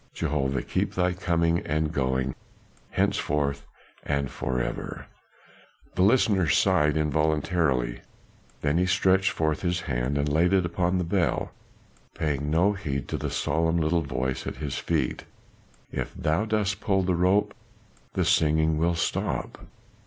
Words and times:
Jehovah 0.15 0.63
keep 0.63 0.95
thy 0.95 1.13
coming 1.13 1.59
and 1.59 1.93
going 1.93 2.33
Henceforth 2.89 3.67
and 4.03 4.31
for 4.31 4.59
ever!" 4.59 5.05
The 5.93 6.01
listener 6.01 6.47
sighed 6.49 6.97
involuntarily; 6.97 8.01
then 8.61 8.79
he 8.79 8.87
stretched 8.87 9.29
forth 9.29 9.61
his 9.61 9.81
hand 9.81 10.17
and 10.17 10.27
laid 10.27 10.53
it 10.53 10.65
upon 10.65 10.97
the 10.97 11.03
bell 11.03 11.51
paying 12.15 12.49
no 12.49 12.73
heed 12.73 13.07
to 13.09 13.17
the 13.19 13.29
solemn 13.29 13.77
little 13.77 14.01
voice 14.01 14.47
at 14.47 14.55
his 14.55 14.79
feet, 14.79 15.25
"If 15.91 16.15
thou 16.15 16.45
dost 16.45 16.79
pull 16.81 17.03
the 17.03 17.13
rope 17.13 17.53
the 18.13 18.25
singing 18.25 18.79
will 18.79 18.95
stop." 18.95 19.67